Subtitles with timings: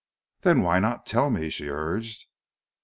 [0.41, 2.25] "Then why not tell me?" she urged.